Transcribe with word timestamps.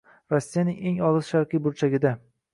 Rossiyaning 0.35 0.79
eng 0.93 0.97
olis 1.11 1.29
sharqiy 1.35 1.63
burchagida 1.69 2.17